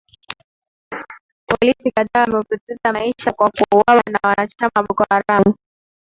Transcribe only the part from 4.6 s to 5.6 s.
wa bokharam